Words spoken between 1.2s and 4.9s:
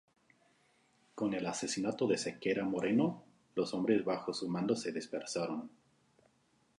el asesinato de Sequeira Moreno, los hombres bajo su mando